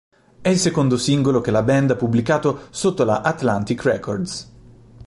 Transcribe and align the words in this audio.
È 0.41 0.49
il 0.49 0.57
secondo 0.57 0.97
singolo 0.97 1.41
che 1.41 1.51
la 1.51 1.61
band 1.61 1.91
ha 1.91 1.95
pubblicato 1.95 2.61
sotto 2.71 3.03
la 3.03 3.21
Atlantic 3.21 3.83
Records. 3.83 4.51